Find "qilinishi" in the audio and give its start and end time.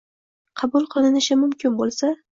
0.95-1.37